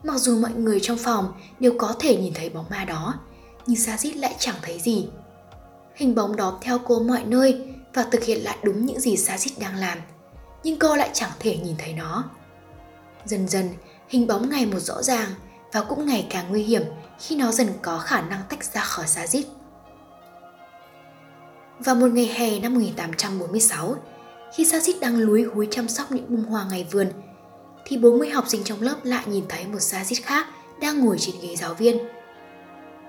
Mặc 0.03 0.17
dù 0.17 0.39
mọi 0.39 0.51
người 0.51 0.79
trong 0.81 0.97
phòng 0.97 1.33
đều 1.59 1.73
có 1.77 1.95
thể 1.99 2.17
nhìn 2.17 2.33
thấy 2.33 2.49
bóng 2.49 2.65
ma 2.69 2.85
đó, 2.85 3.13
nhưng 3.65 3.77
Sajid 3.77 4.19
lại 4.19 4.35
chẳng 4.39 4.55
thấy 4.61 4.79
gì. 4.79 5.07
Hình 5.95 6.15
bóng 6.15 6.35
đó 6.35 6.57
theo 6.61 6.79
cô 6.85 6.99
mọi 6.99 7.23
nơi 7.25 7.75
và 7.93 8.03
thực 8.03 8.23
hiện 8.23 8.43
lại 8.43 8.57
đúng 8.63 8.85
những 8.85 8.99
gì 8.99 9.15
Sajid 9.15 9.51
đang 9.59 9.75
làm, 9.75 9.97
nhưng 10.63 10.79
cô 10.79 10.95
lại 10.95 11.09
chẳng 11.13 11.31
thể 11.39 11.57
nhìn 11.57 11.75
thấy 11.77 11.93
nó. 11.93 12.23
Dần 13.25 13.47
dần, 13.47 13.69
hình 14.07 14.27
bóng 14.27 14.49
ngày 14.49 14.65
một 14.65 14.79
rõ 14.79 15.03
ràng 15.03 15.29
và 15.73 15.81
cũng 15.81 16.05
ngày 16.05 16.27
càng 16.29 16.45
nguy 16.49 16.63
hiểm 16.63 16.83
khi 17.19 17.35
nó 17.35 17.51
dần 17.51 17.67
có 17.81 17.99
khả 17.99 18.21
năng 18.21 18.41
tách 18.49 18.63
ra 18.63 18.81
khỏi 18.81 19.05
Sajid. 19.05 19.43
Vào 21.79 21.95
một 21.95 22.07
ngày 22.13 22.25
hè 22.25 22.59
năm 22.59 22.73
1846, 22.73 23.95
khi 24.55 24.63
Sajid 24.63 24.99
đang 24.99 25.17
lúi 25.17 25.43
húi 25.43 25.67
chăm 25.71 25.87
sóc 25.87 26.11
những 26.11 26.25
bông 26.29 26.43
hoa 26.43 26.65
ngày 26.69 26.87
vườn, 26.91 27.07
thì 27.85 27.97
40 27.97 28.29
học 28.29 28.45
sinh 28.47 28.63
trong 28.63 28.81
lớp 28.81 28.95
lại 29.03 29.23
nhìn 29.27 29.43
thấy 29.49 29.65
một 29.67 29.77
Sajid 29.77 30.21
khác 30.23 30.47
đang 30.81 30.99
ngồi 30.99 31.17
trên 31.19 31.35
ghế 31.41 31.55
giáo 31.55 31.73
viên. 31.73 31.97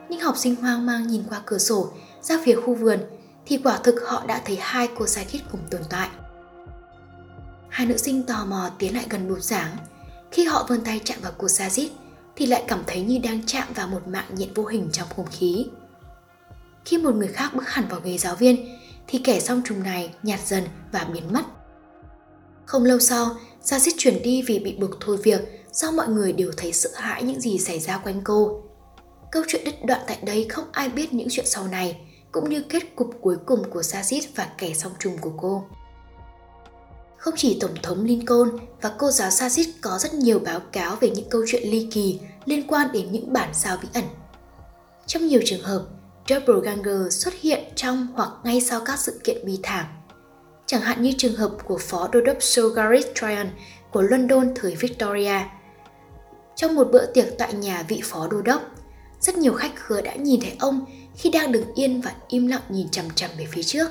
Những 0.09 0.21
học 0.21 0.37
sinh 0.37 0.55
hoang 0.55 0.87
mang 0.87 1.07
nhìn 1.07 1.23
qua 1.29 1.43
cửa 1.47 1.59
sổ 1.59 1.89
ra 2.23 2.39
phía 2.45 2.57
khu 2.57 2.75
vườn 2.75 2.99
thì 3.47 3.61
quả 3.65 3.79
thực 3.85 3.95
họ 4.07 4.27
đã 4.27 4.43
thấy 4.45 4.59
hai 4.61 4.89
cô 4.99 5.05
Sajid 5.05 5.39
cùng 5.53 5.61
tồn 5.71 5.81
tại. 5.91 6.09
Hai 7.69 7.87
nữ 7.87 7.97
sinh 7.97 8.23
tò 8.23 8.45
mò 8.45 8.71
tiến 8.79 8.95
lại 8.95 9.07
gần 9.11 9.29
bục 9.29 9.43
giảng. 9.43 9.77
Khi 10.31 10.45
họ 10.45 10.67
vươn 10.69 10.81
tay 10.81 11.01
chạm 11.05 11.19
vào 11.23 11.33
cô 11.39 11.47
Sajid 11.47 11.89
thì 12.37 12.47
lại 12.47 12.65
cảm 12.69 12.83
thấy 12.87 13.03
như 13.03 13.19
đang 13.23 13.41
chạm 13.47 13.69
vào 13.75 13.89
một 13.89 14.09
mạng 14.09 14.27
nhện 14.37 14.55
vô 14.55 14.65
hình 14.65 14.89
trong 14.93 15.09
không 15.17 15.27
khí. 15.31 15.67
Khi 16.87 16.99
một 16.99 17.15
người 17.15 17.29
khác 17.29 17.51
bước 17.55 17.69
hẳn 17.69 17.89
vào 17.89 18.01
ghế 18.05 18.19
giáo 18.19 18.35
viên, 18.35 18.79
thì 19.07 19.19
kẻ 19.25 19.41
song 19.41 19.63
trùng 19.65 19.83
này 19.83 20.15
nhạt 20.23 20.41
dần 20.47 20.65
và 20.93 21.05
biến 21.13 21.33
mất. 21.33 21.43
Không 22.67 22.85
lâu 22.85 22.99
sau, 22.99 23.37
Sajid 23.65 23.93
chuyển 23.99 24.23
đi 24.23 24.43
vì 24.43 24.59
bị 24.59 24.77
buộc 24.81 24.91
thôi 25.01 25.17
việc 25.23 25.41
do 25.73 25.91
mọi 25.91 26.09
người 26.09 26.33
đều 26.33 26.53
thấy 26.57 26.73
sợ 26.73 26.91
hãi 26.95 27.23
những 27.23 27.41
gì 27.41 27.59
xảy 27.59 27.81
ra 27.81 27.99
quanh 27.99 28.21
cô. 28.25 28.63
Câu 29.33 29.43
chuyện 29.49 29.65
đứt 29.65 29.75
đoạn 29.85 30.01
tại 30.07 30.19
đây 30.23 30.47
không 30.49 30.65
ai 30.73 30.89
biết 30.89 31.13
những 31.13 31.29
chuyện 31.31 31.47
sau 31.47 31.69
này, 31.69 32.01
cũng 32.33 32.51
như 32.51 32.63
kết 32.69 32.97
cục 32.97 33.11
cuối 33.21 33.37
cùng 33.47 33.71
của 33.71 33.81
Sajid 33.81 34.23
và 34.35 34.49
kẻ 34.59 34.75
song 34.75 34.93
trùng 34.99 35.19
của 35.19 35.33
cô. 35.37 35.65
Không 37.17 37.35
chỉ 37.37 37.59
Tổng 37.61 37.75
thống 37.83 38.05
Lincoln 38.05 38.59
và 38.83 38.93
cô 38.99 39.11
giáo 39.11 39.31
Sajid 39.31 39.67
có 39.81 39.99
rất 39.99 40.15
nhiều 40.15 40.39
báo 40.39 40.61
cáo 40.73 40.97
về 40.97 41.11
những 41.11 41.29
câu 41.31 41.43
chuyện 41.47 41.71
ly 41.71 41.89
kỳ 41.93 42.21
liên 42.45 42.67
quan 42.69 42.93
đến 42.93 43.13
những 43.13 43.33
bản 43.33 43.51
sao 43.55 43.77
bí 43.83 43.89
ẩn. 43.95 44.05
Trong 45.07 45.27
nhiều 45.27 45.41
trường 45.45 45.63
hợp, 45.63 45.83
Doppelganger 46.29 47.13
xuất 47.23 47.35
hiện 47.41 47.65
trong 47.77 48.07
hoặc 48.15 48.31
ngay 48.45 48.61
sau 48.61 48.81
các 48.85 48.99
sự 48.99 49.21
kiện 49.25 49.47
bi 49.47 49.59
thảm. 49.63 49.87
Chẳng 50.67 50.81
hạn 50.81 51.03
như 51.03 51.13
trường 51.19 51.37
hợp 51.37 51.51
của 51.65 51.79
phó 51.79 52.09
đô 52.13 52.21
đốc 52.21 52.43
Sir 52.43 52.65
Gareth 52.75 53.15
Tryon 53.15 53.47
của 53.93 54.03
London 54.03 54.55
thời 54.55 54.75
Victoria. 54.75 55.41
Trong 56.57 56.75
một 56.75 56.89
bữa 56.93 57.07
tiệc 57.07 57.27
tại 57.39 57.53
nhà 57.53 57.85
vị 57.89 58.01
phó 58.05 58.29
đô 58.31 58.43
đốc, 58.43 58.63
Rất 59.21 59.39
nhiều 59.39 59.53
khách 59.53 59.77
khứa 59.77 60.01
đã 60.01 60.15
nhìn 60.15 60.41
thấy 60.41 60.53
ông 60.59 60.85
khi 61.17 61.31
đang 61.31 61.53
đứng 61.53 61.75
yên 61.75 62.01
và 62.01 62.15
im 62.29 62.47
lặng 62.47 62.63
nhìn 62.69 62.89
chằm 62.91 63.05
chằm 63.15 63.31
về 63.39 63.47
phía 63.51 63.63
trước. 63.63 63.89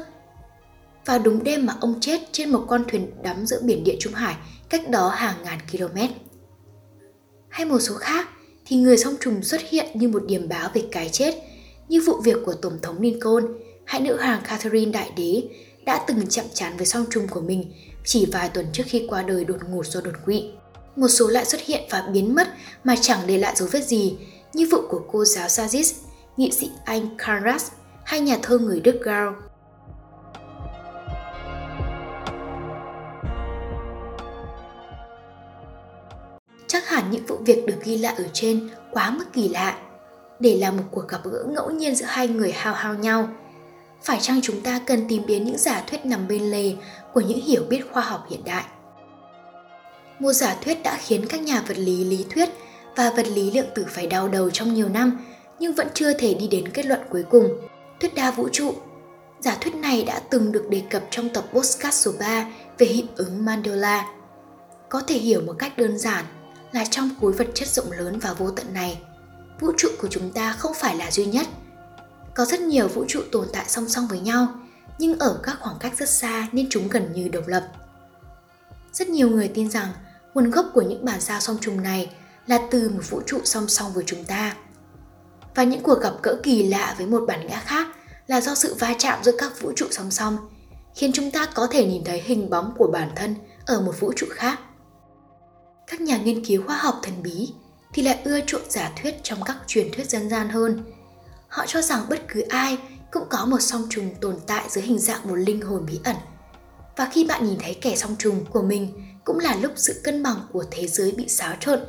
Vào 1.06 1.20
đúng 1.20 1.44
đêm 1.44 1.66
mà 1.66 1.76
ông 1.82 1.96
chết 2.02 2.22
trên 2.32 2.52
một 2.52 2.66
con 2.68 2.84
thuyền 2.88 3.12
đắm 3.24 3.46
giữa 3.46 3.62
biển 3.64 3.84
địa 3.84 3.96
Trung 4.00 4.14
Hải 4.14 4.36
cách 4.70 4.90
đó 4.90 5.10
hàng 5.10 5.36
ngàn 5.44 5.60
km. 5.72 6.00
Hay 7.50 7.66
một 7.66 7.80
số 7.80 7.96
khác 7.96 8.30
thì 8.66 8.76
người 8.76 8.98
song 8.98 9.16
trùng 9.22 9.44
xuất 9.44 9.62
hiện 9.70 9.86
như 9.94 10.08
một 10.08 10.24
điểm 10.28 10.50
báo 10.50 10.70
về 10.74 10.84
cái 10.92 11.10
chết, 11.10 11.36
như 11.90 12.02
vụ 12.06 12.22
việc 12.24 12.38
của 12.46 12.54
Tổng 12.54 12.80
thống 12.82 13.02
Lincoln 13.02 13.46
hay 13.86 14.02
nữ 14.02 14.18
hoàng 14.18 14.42
Catherine 14.48 14.92
Đại 14.92 15.12
Đế 15.18 15.44
đã 15.86 16.04
từng 16.08 16.28
chạm 16.30 16.46
trán 16.54 16.78
với 16.78 16.86
song 16.86 17.06
trùng 17.10 17.28
của 17.28 17.42
mình 17.42 17.74
chỉ 18.06 18.26
vài 18.26 18.50
tuần 18.50 18.66
trước 18.74 18.84
khi 18.86 19.06
qua 19.10 19.22
đời 19.22 19.46
đột 19.46 19.58
ngột 19.70 19.86
do 19.86 20.02
đột 20.02 20.14
quỵ. 20.26 20.50
Một 20.96 21.08
số 21.08 21.28
lại 21.28 21.46
xuất 21.46 21.62
hiện 21.62 21.84
và 21.90 22.10
biến 22.14 22.36
mất 22.36 22.48
mà 22.84 22.96
chẳng 23.02 23.20
để 23.28 23.38
lại 23.38 23.56
dấu 23.56 23.70
vết 23.72 23.84
gì, 23.84 24.18
như 24.54 24.68
vụ 24.72 24.78
của 24.90 25.02
cô 25.12 25.26
giáo 25.26 25.48
Sazis, 25.48 25.94
nghị 26.38 26.52
sĩ 26.52 26.72
Anh 26.86 27.08
Karras 27.18 27.72
hay 28.04 28.20
nhà 28.20 28.38
thơ 28.42 28.58
người 28.58 28.80
Đức 28.80 29.00
Gao. 29.04 29.36
Chắc 36.68 36.88
hẳn 36.88 37.12
những 37.12 37.26
vụ 37.26 37.38
việc 37.46 37.66
được 37.68 37.84
ghi 37.84 37.98
lại 37.98 38.16
ở 38.18 38.26
trên 38.34 38.70
quá 38.92 39.10
mức 39.12 39.26
kỳ 39.34 39.50
lạ. 39.50 39.80
Để 40.40 40.58
làm 40.58 40.78
một 40.78 40.84
cuộc 40.92 41.08
gặp 41.08 41.22
gỡ 41.24 41.44
ngẫu 41.48 41.72
nhiên 41.72 41.96
giữa 41.96 42.06
hai 42.06 42.28
người 42.28 42.52
hao 42.52 42.74
hao 42.74 42.94
nhau, 42.94 43.30
phải 44.04 44.18
chăng 44.22 44.42
chúng 44.42 44.62
ta 44.62 44.80
cần 44.86 45.06
tìm 45.10 45.26
đến 45.28 45.44
những 45.44 45.58
giả 45.58 45.84
thuyết 45.88 46.06
nằm 46.06 46.28
bên 46.28 46.52
lề 46.52 46.74
của 47.14 47.22
những 47.22 47.42
hiểu 47.42 47.64
biết 47.70 47.82
khoa 47.92 48.04
học 48.04 48.26
hiện 48.30 48.44
đại? 48.46 48.64
Một 50.20 50.34
giả 50.34 50.56
thuyết 50.62 50.84
đã 50.84 50.98
khiến 51.02 51.26
các 51.30 51.42
nhà 51.42 51.64
vật 51.68 51.78
lý 51.78 52.04
lý 52.04 52.26
thuyết 52.30 52.50
và 52.96 53.10
vật 53.10 53.28
lý 53.28 53.52
lượng 53.52 53.66
tử 53.76 53.86
phải 53.90 54.08
đau 54.08 54.28
đầu 54.28 54.50
trong 54.50 54.74
nhiều 54.74 54.90
năm 54.90 55.20
nhưng 55.60 55.74
vẫn 55.74 55.88
chưa 55.94 56.14
thể 56.14 56.34
đi 56.34 56.48
đến 56.48 56.68
kết 56.68 56.86
luận 56.86 57.00
cuối 57.10 57.24
cùng, 57.30 57.50
thuyết 58.00 58.16
đa 58.16 58.32
vũ 58.32 58.50
trụ. 58.52 58.74
Giả 59.40 59.58
thuyết 59.62 59.76
này 59.76 60.04
đã 60.04 60.20
từng 60.30 60.52
được 60.52 60.66
đề 60.70 60.82
cập 60.90 61.04
trong 61.10 61.30
tập 61.30 61.44
podcast 61.54 62.06
số 62.06 62.12
3 62.20 62.46
về 62.78 62.88
hiệu 62.88 63.06
ứng 63.16 63.46
Mandela. 63.46 64.06
Có 64.90 65.02
thể 65.08 65.16
hiểu 65.16 65.42
một 65.42 65.54
cách 65.60 65.78
đơn 65.78 65.98
giản 65.98 66.26
là 66.72 66.86
trong 66.86 67.10
khối 67.22 67.32
vật 67.32 67.48
chất 67.54 67.68
rộng 67.68 67.92
lớn 67.92 68.20
và 68.20 68.34
vô 68.34 68.52
tận 68.52 68.74
này, 68.74 68.98
vũ 69.60 69.72
trụ 69.78 69.90
của 70.02 70.08
chúng 70.12 70.32
ta 70.32 70.54
không 70.54 70.74
phải 70.76 70.96
là 70.96 71.12
duy 71.12 71.26
nhất. 71.26 71.48
Có 72.34 72.46
rất 72.46 72.62
nhiều 72.62 72.88
vũ 72.88 73.06
trụ 73.08 73.22
tồn 73.32 73.48
tại 73.54 73.66
song 73.68 73.90
song 73.90 74.08
với 74.08 74.20
nhau, 74.20 74.48
nhưng 74.98 75.20
ở 75.20 75.40
các 75.44 75.58
khoảng 75.60 75.80
cách 75.80 75.98
rất 75.98 76.10
xa 76.10 76.48
nên 76.52 76.68
chúng 76.70 76.88
gần 76.88 77.14
như 77.14 77.28
độc 77.28 77.48
lập. 77.48 77.68
Rất 78.94 79.10
nhiều 79.10 79.30
người 79.30 79.48
tin 79.48 79.70
rằng 79.70 79.88
nguồn 80.34 80.52
gốc 80.52 80.66
của 80.74 80.82
những 80.82 81.06
bản 81.06 81.22
sao 81.22 81.40
song 81.40 81.58
trùng 81.62 81.84
này 81.84 82.16
là 82.48 82.60
từ 82.72 82.90
một 82.90 83.02
vũ 83.10 83.22
trụ 83.26 83.40
song 83.44 83.68
song 83.68 83.94
với 83.94 84.04
chúng 84.08 84.24
ta. 84.24 84.56
Và 85.56 85.64
những 85.64 85.84
cuộc 85.84 86.02
gặp 86.02 86.14
gỡ 86.24 86.40
kỳ 86.44 86.64
lạ 86.64 86.96
với 86.98 87.08
một 87.08 87.24
bản 87.28 87.48
ngã 87.48 87.60
khác 87.60 87.88
là 88.28 88.42
do 88.42 88.56
sự 88.56 88.76
va 88.80 88.94
chạm 88.98 89.24
giữa 89.24 89.32
các 89.38 89.62
vũ 89.62 89.72
trụ 89.76 89.86
song 89.92 90.12
song, 90.12 90.38
khiến 90.96 91.12
chúng 91.14 91.32
ta 91.32 91.46
có 91.46 91.68
thể 91.68 91.86
nhìn 91.86 92.04
thấy 92.04 92.22
hình 92.22 92.50
bóng 92.50 92.74
của 92.78 92.88
bản 92.88 93.10
thân 93.16 93.36
ở 93.66 93.82
một 93.82 94.00
vũ 94.00 94.14
trụ 94.16 94.28
khác. 94.30 94.60
Các 95.88 96.02
nhà 96.02 96.18
nghiên 96.18 96.46
cứu 96.46 96.64
khoa 96.68 96.78
học 96.78 97.00
thần 97.04 97.24
bí 97.24 97.50
thì 97.94 98.04
lại 98.04 98.20
ưa 98.24 98.42
chuộng 98.42 98.70
giả 98.70 98.92
thuyết 99.02 99.16
trong 99.24 99.44
các 99.44 99.58
truyền 99.68 99.92
thuyết 99.92 100.10
dân 100.10 100.30
gian 100.30 100.50
hơn. 100.50 100.84
Họ 101.48 101.66
cho 101.68 101.82
rằng 101.82 102.06
bất 102.10 102.20
cứ 102.28 102.42
ai 102.42 102.78
cũng 103.12 103.24
có 103.30 103.46
một 103.46 103.62
song 103.62 103.88
trùng 103.90 104.16
tồn 104.22 104.36
tại 104.48 104.66
dưới 104.70 104.84
hình 104.84 105.00
dạng 105.00 105.28
một 105.28 105.36
linh 105.36 105.62
hồn 105.62 105.86
bí 105.86 106.00
ẩn. 106.04 106.16
Và 106.98 107.10
khi 107.14 107.26
bạn 107.26 107.46
nhìn 107.46 107.58
thấy 107.60 107.74
kẻ 107.82 107.96
song 107.96 108.16
trùng 108.20 108.46
của 108.46 108.62
mình 108.62 108.94
cũng 109.24 109.40
là 109.40 109.56
lúc 109.56 109.72
sự 109.76 110.02
cân 110.04 110.24
bằng 110.24 110.48
của 110.52 110.66
thế 110.72 110.88
giới 110.88 111.12
bị 111.12 111.28
xáo 111.28 111.56
trộn 111.60 111.80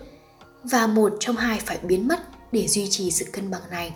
và 0.65 0.87
một 0.87 1.13
trong 1.21 1.37
hai 1.37 1.61
phải 1.61 1.79
biến 1.83 2.09
mất 2.09 2.19
để 2.53 2.69
duy 2.69 2.89
trì 2.91 3.11
sự 3.11 3.25
cân 3.33 3.51
bằng 3.51 3.63
này. 3.71 3.93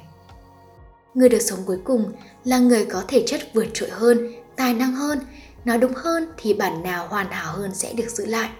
Người 1.14 1.28
được 1.28 1.42
sống 1.42 1.58
cuối 1.66 1.78
cùng 1.84 2.12
là 2.44 2.58
người 2.58 2.84
có 2.84 3.04
thể 3.08 3.24
chất 3.26 3.40
vượt 3.54 3.66
trội 3.74 3.90
hơn, 3.90 4.32
tài 4.56 4.74
năng 4.74 4.94
hơn, 4.94 5.20
nói 5.64 5.78
đúng 5.78 5.92
hơn 5.94 6.28
thì 6.36 6.54
bản 6.54 6.82
nào 6.82 7.08
hoàn 7.08 7.30
hảo 7.30 7.56
hơn 7.56 7.74
sẽ 7.74 7.92
được 7.92 8.08
giữ 8.08 8.26
lại. 8.26 8.50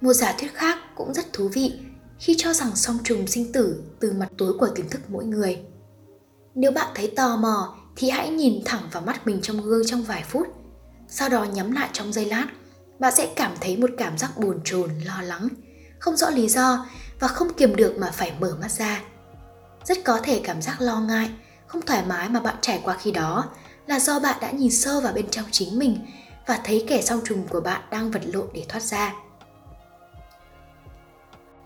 Một 0.00 0.12
giả 0.12 0.34
thuyết 0.38 0.54
khác 0.54 0.78
cũng 0.94 1.14
rất 1.14 1.32
thú 1.32 1.48
vị 1.48 1.72
khi 2.18 2.34
cho 2.38 2.52
rằng 2.52 2.76
song 2.76 2.98
trùng 3.04 3.26
sinh 3.26 3.52
tử 3.52 3.82
từ 4.00 4.12
mặt 4.12 4.28
tối 4.38 4.52
của 4.58 4.68
tiềm 4.68 4.88
thức 4.88 5.00
mỗi 5.08 5.24
người. 5.24 5.58
Nếu 6.54 6.70
bạn 6.70 6.86
thấy 6.94 7.12
tò 7.16 7.36
mò 7.36 7.76
thì 7.96 8.10
hãy 8.10 8.30
nhìn 8.30 8.62
thẳng 8.64 8.82
vào 8.92 9.02
mắt 9.02 9.26
mình 9.26 9.40
trong 9.42 9.62
gương 9.62 9.86
trong 9.86 10.02
vài 10.02 10.24
phút, 10.28 10.46
sau 11.08 11.28
đó 11.28 11.44
nhắm 11.44 11.72
lại 11.72 11.88
trong 11.92 12.12
giây 12.12 12.24
lát, 12.24 12.46
bạn 12.98 13.14
sẽ 13.16 13.32
cảm 13.36 13.52
thấy 13.60 13.76
một 13.76 13.90
cảm 13.98 14.18
giác 14.18 14.38
bồn 14.38 14.60
chồn, 14.64 14.90
lo 15.04 15.22
lắng, 15.22 15.48
không 15.98 16.16
rõ 16.16 16.30
lý 16.30 16.48
do 16.48 16.86
và 17.20 17.28
không 17.28 17.54
kiềm 17.54 17.76
được 17.76 17.98
mà 17.98 18.10
phải 18.10 18.32
mở 18.40 18.56
mắt 18.60 18.70
ra. 18.70 19.02
Rất 19.84 19.98
có 20.04 20.20
thể 20.22 20.40
cảm 20.44 20.62
giác 20.62 20.80
lo 20.80 21.00
ngại, 21.00 21.30
không 21.66 21.82
thoải 21.82 22.04
mái 22.06 22.28
mà 22.28 22.40
bạn 22.40 22.56
trải 22.60 22.80
qua 22.84 22.96
khi 23.00 23.10
đó 23.10 23.44
là 23.86 24.00
do 24.00 24.20
bạn 24.20 24.38
đã 24.40 24.50
nhìn 24.50 24.70
sâu 24.70 25.00
vào 25.00 25.12
bên 25.12 25.28
trong 25.30 25.44
chính 25.50 25.78
mình 25.78 25.98
và 26.46 26.60
thấy 26.64 26.84
kẻ 26.88 27.02
song 27.02 27.20
trùng 27.24 27.46
của 27.48 27.60
bạn 27.60 27.82
đang 27.90 28.10
vật 28.10 28.22
lộn 28.32 28.46
để 28.54 28.64
thoát 28.68 28.82
ra. 28.82 29.14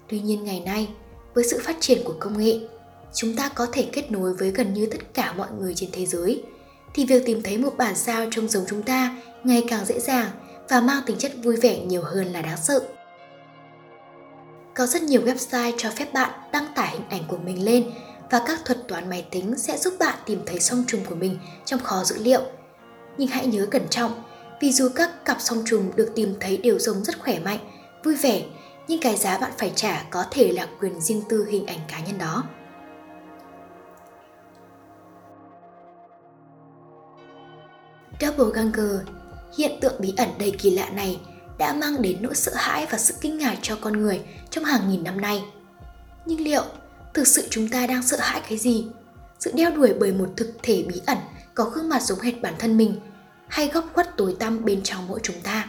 Tuy 0.08 0.20
nhiên 0.20 0.44
ngày 0.44 0.62
nay, 0.66 0.88
với 1.34 1.44
sự 1.44 1.60
phát 1.62 1.76
triển 1.80 1.98
của 2.04 2.14
công 2.20 2.38
nghệ, 2.38 2.58
chúng 3.14 3.36
ta 3.36 3.48
có 3.48 3.66
thể 3.72 3.88
kết 3.92 4.10
nối 4.10 4.34
với 4.34 4.50
gần 4.50 4.74
như 4.74 4.86
tất 4.86 5.14
cả 5.14 5.32
mọi 5.32 5.48
người 5.58 5.74
trên 5.74 5.90
thế 5.92 6.06
giới, 6.06 6.42
thì 6.94 7.06
việc 7.06 7.22
tìm 7.26 7.42
thấy 7.42 7.58
một 7.58 7.76
bản 7.76 7.94
sao 7.94 8.26
trông 8.30 8.48
giống 8.48 8.64
chúng 8.68 8.82
ta 8.82 9.16
ngày 9.44 9.64
càng 9.68 9.84
dễ 9.84 10.00
dàng 10.00 10.30
và 10.68 10.80
mang 10.80 11.02
tính 11.06 11.16
chất 11.18 11.32
vui 11.42 11.56
vẻ 11.56 11.78
nhiều 11.78 12.02
hơn 12.02 12.32
là 12.32 12.42
đáng 12.42 12.58
sợ. 12.62 12.80
Có 14.74 14.86
rất 14.86 15.02
nhiều 15.02 15.22
website 15.22 15.72
cho 15.76 15.90
phép 15.90 16.12
bạn 16.12 16.30
đăng 16.52 16.66
tải 16.74 16.90
hình 16.90 17.08
ảnh 17.10 17.22
của 17.28 17.36
mình 17.36 17.64
lên 17.64 17.90
và 18.30 18.42
các 18.46 18.60
thuật 18.64 18.88
toán 18.88 19.10
máy 19.10 19.26
tính 19.30 19.54
sẽ 19.58 19.78
giúp 19.78 19.94
bạn 19.98 20.18
tìm 20.26 20.40
thấy 20.46 20.60
song 20.60 20.84
trùng 20.86 21.04
của 21.04 21.14
mình 21.14 21.38
trong 21.64 21.80
kho 21.80 22.04
dữ 22.04 22.16
liệu. 22.18 22.40
Nhưng 23.18 23.28
hãy 23.28 23.46
nhớ 23.46 23.66
cẩn 23.70 23.88
trọng, 23.90 24.22
vì 24.60 24.72
dù 24.72 24.88
các 24.94 25.24
cặp 25.24 25.36
song 25.40 25.62
trùng 25.66 25.92
được 25.96 26.12
tìm 26.14 26.34
thấy 26.40 26.56
đều 26.56 26.78
giống 26.78 27.04
rất 27.04 27.18
khỏe 27.18 27.38
mạnh, 27.38 27.58
vui 28.04 28.14
vẻ 28.14 28.42
nhưng 28.88 29.00
cái 29.00 29.16
giá 29.16 29.38
bạn 29.38 29.52
phải 29.58 29.72
trả 29.76 30.04
có 30.10 30.24
thể 30.30 30.52
là 30.52 30.68
quyền 30.80 31.00
riêng 31.00 31.22
tư 31.28 31.46
hình 31.50 31.66
ảnh 31.66 31.80
cá 31.88 32.00
nhân 32.00 32.18
đó. 32.18 32.44
Double 38.20 38.52
Ganger, 38.54 39.00
hiện 39.56 39.80
tượng 39.80 39.94
bí 39.98 40.14
ẩn 40.16 40.28
đầy 40.38 40.50
kỳ 40.50 40.70
lạ 40.70 40.88
này 40.88 41.20
đã 41.58 41.72
mang 41.72 42.02
đến 42.02 42.18
nỗi 42.20 42.34
sợ 42.34 42.52
hãi 42.54 42.86
và 42.90 42.98
sự 42.98 43.14
kinh 43.20 43.38
ngạc 43.38 43.56
cho 43.62 43.76
con 43.80 43.92
người 43.92 44.20
trong 44.50 44.64
hàng 44.64 44.90
nghìn 44.90 45.04
năm 45.04 45.20
nay. 45.20 45.44
Nhưng 46.26 46.40
liệu 46.40 46.62
thực 47.14 47.26
sự 47.26 47.46
chúng 47.50 47.68
ta 47.68 47.86
đang 47.86 48.02
sợ 48.02 48.16
hãi 48.20 48.42
cái 48.48 48.58
gì? 48.58 48.86
Sự 49.38 49.52
đeo 49.54 49.70
đuổi 49.70 49.94
bởi 50.00 50.12
một 50.12 50.28
thực 50.36 50.54
thể 50.62 50.84
bí 50.88 51.00
ẩn 51.06 51.18
có 51.54 51.64
gương 51.64 51.88
mặt 51.88 52.02
giống 52.02 52.20
hệt 52.20 52.42
bản 52.42 52.54
thân 52.58 52.76
mình 52.76 53.00
hay 53.48 53.68
góc 53.68 53.84
khuất 53.94 54.16
tối 54.16 54.36
tăm 54.38 54.64
bên 54.64 54.82
trong 54.82 55.08
mỗi 55.08 55.20
chúng 55.22 55.40
ta? 55.42 55.68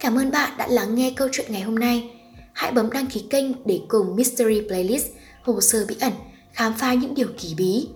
Cảm 0.00 0.18
ơn 0.18 0.30
bạn 0.30 0.50
đã 0.58 0.66
lắng 0.66 0.94
nghe 0.94 1.12
câu 1.16 1.28
chuyện 1.32 1.52
ngày 1.52 1.62
hôm 1.62 1.74
nay. 1.74 2.10
Hãy 2.52 2.72
bấm 2.72 2.90
đăng 2.90 3.06
ký 3.06 3.24
kênh 3.30 3.66
để 3.66 3.80
cùng 3.88 4.16
Mystery 4.16 4.62
Playlist 4.68 5.06
hồ 5.42 5.60
sơ 5.60 5.84
bí 5.88 5.96
ẩn 6.00 6.12
khám 6.52 6.74
phá 6.74 6.94
những 6.94 7.14
điều 7.14 7.28
kỳ 7.38 7.54
bí. 7.54 7.88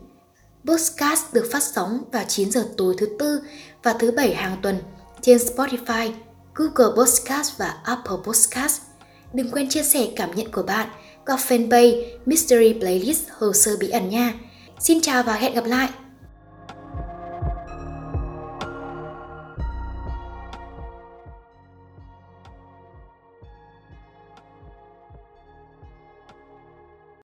Podcast 0.65 1.23
được 1.33 1.49
phát 1.53 1.63
sóng 1.63 2.05
vào 2.13 2.25
9 2.29 2.51
giờ 2.51 2.69
tối 2.77 2.95
thứ 2.99 3.09
tư 3.19 3.41
và 3.83 3.93
thứ 3.93 4.11
bảy 4.11 4.35
hàng 4.35 4.57
tuần 4.63 4.79
trên 5.21 5.39
Spotify, 5.39 6.13
Google 6.55 6.97
Podcast 6.97 7.59
và 7.59 7.75
Apple 7.85 8.17
Podcast. 8.25 8.81
Đừng 9.33 9.51
quên 9.51 9.69
chia 9.69 9.83
sẻ 9.83 10.09
cảm 10.17 10.35
nhận 10.35 10.53
của 10.53 10.63
bạn 10.63 10.89
qua 11.27 11.37
fanpage 11.37 12.03
Mystery 12.27 12.73
Playlist 12.73 13.29
Hồ 13.39 13.53
sơ 13.53 13.77
bí 13.81 13.89
ẩn 13.89 14.09
nha. 14.09 14.35
Xin 14.81 15.01
chào 15.01 15.23
và 15.23 15.35
hẹn 15.35 15.55
gặp 15.55 15.65
lại! 15.65 15.89